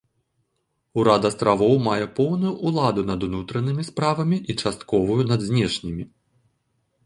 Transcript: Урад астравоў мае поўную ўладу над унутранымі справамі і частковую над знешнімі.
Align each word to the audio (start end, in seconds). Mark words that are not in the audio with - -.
Урад 1.01 1.27
астравоў 1.29 1.75
мае 1.89 2.07
поўную 2.21 2.53
ўладу 2.71 3.01
над 3.11 3.27
унутранымі 3.29 3.87
справамі 3.93 4.37
і 4.53 4.59
частковую 4.65 5.21
над 5.33 5.49
знешнімі. 5.51 6.03